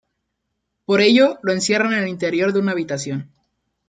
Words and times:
Por 0.85 0.99
ello 0.99 1.37
lo 1.43 1.51
encierran 1.53 1.93
en 1.93 1.99
el 1.99 2.07
interior 2.07 2.53
de 2.53 2.59
una 2.59 2.71
habitación. 2.71 3.29